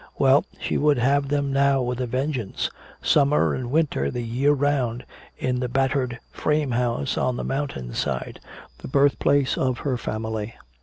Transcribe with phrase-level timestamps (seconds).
[0.17, 2.71] Well, she would have them now with a vengeance,
[3.03, 5.05] summer and winter, the year 'round,
[5.37, 8.39] in the battered frame house on the mountain side,
[8.79, 10.55] the birthplace of her family.